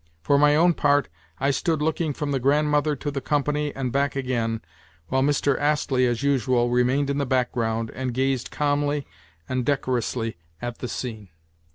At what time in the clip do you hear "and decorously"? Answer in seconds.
9.47-10.37